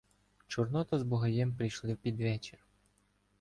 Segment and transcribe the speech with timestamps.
[0.47, 2.59] Чорнота з Бугаєм прийшли під вечір.